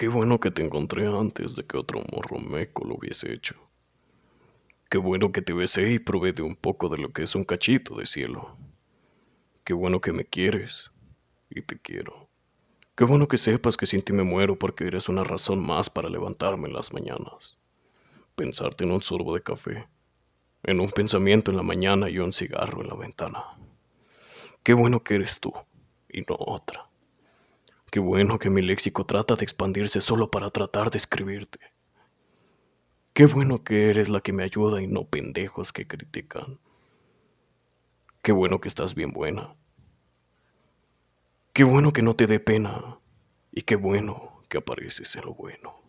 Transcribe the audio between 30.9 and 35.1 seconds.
de escribirte. Qué bueno que eres la que me ayuda y no